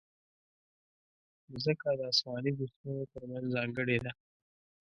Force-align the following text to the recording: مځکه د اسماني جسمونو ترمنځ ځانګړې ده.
مځکه 1.51 1.89
د 1.99 2.01
اسماني 2.11 2.51
جسمونو 2.59 3.03
ترمنځ 3.13 3.45
ځانګړې 3.55 3.97
ده. 4.05 4.11